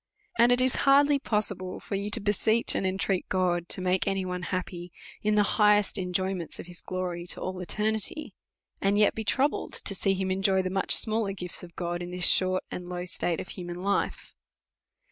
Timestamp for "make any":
3.81-4.25